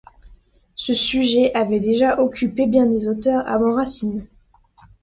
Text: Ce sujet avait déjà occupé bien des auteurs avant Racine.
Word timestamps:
Ce 0.73 0.95
sujet 0.95 1.53
avait 1.53 1.79
déjà 1.79 2.19
occupé 2.19 2.65
bien 2.65 2.87
des 2.87 3.07
auteurs 3.07 3.47
avant 3.47 3.75
Racine. 3.75 4.27